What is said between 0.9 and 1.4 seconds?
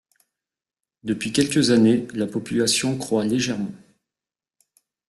Depuis